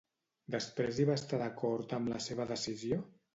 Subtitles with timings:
[0.53, 3.01] Després hi va estar d'acord amb la seva decisió?